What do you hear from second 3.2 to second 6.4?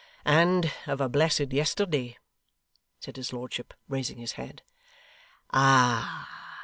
lordship, raising his head. 'Ah!